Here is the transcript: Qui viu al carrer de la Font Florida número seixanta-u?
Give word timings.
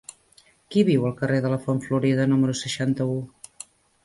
Qui 0.75 0.83
viu 0.87 1.05
al 1.09 1.13
carrer 1.19 1.37
de 1.43 1.51
la 1.55 1.59
Font 1.67 1.83
Florida 1.89 2.27
número 2.33 2.57
seixanta-u? 2.63 3.21